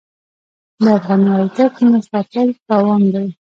[0.81, 3.27] د افغانۍ ارزښت نه ساتل تاوان دی.